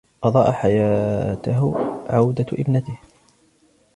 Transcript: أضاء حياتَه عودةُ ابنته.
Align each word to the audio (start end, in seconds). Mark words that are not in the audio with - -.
أضاء 0.23 0.51
حياتَه 0.51 1.73
عودةُ 2.09 2.45
ابنته. 2.53 2.97